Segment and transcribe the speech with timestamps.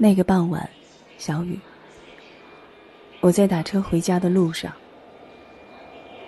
[0.00, 0.70] 那个傍晚，
[1.18, 1.58] 小雨。
[3.20, 4.72] 我在打车回家的路上，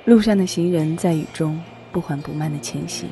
[0.04, 1.62] 路上的行人在雨中
[1.92, 3.08] 不缓不慢的前行。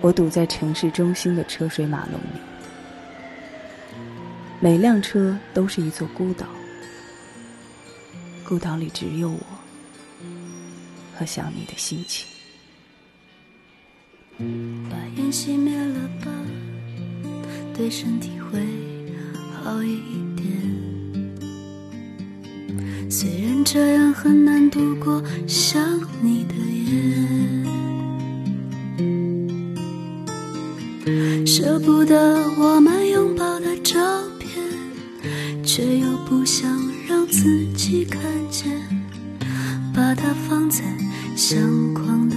[0.00, 2.40] 我堵在城市中心的车水马龙里，
[4.60, 6.46] 每辆车都是一座孤岛，
[8.46, 9.40] 孤岛里只有我
[11.14, 12.26] 和想你的心情。
[14.38, 16.30] 把烟熄灭了吧，
[17.74, 18.58] 对身体会
[19.66, 19.98] 好一
[20.36, 20.46] 点。
[23.10, 25.82] 虽然这样很难度过想
[26.22, 26.54] 你的
[31.04, 33.98] 夜，舍不得我们拥抱的照
[34.38, 34.62] 片，
[35.64, 36.70] 却又不想
[37.08, 38.70] 让自己看见，
[39.92, 40.84] 把它放在
[41.34, 42.36] 相框的